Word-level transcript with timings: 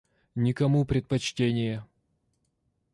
Никому 0.33 0.83
предпочтения. 0.83 1.85